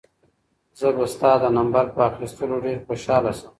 [0.79, 3.47] زه به ستا د نمبر په اخیستلو ډېر خوشحاله شم.